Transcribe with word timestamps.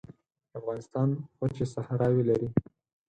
افغانستان 0.59 1.09
وچې 1.39 1.65
صحراوې 1.73 2.23
لري 2.29 2.47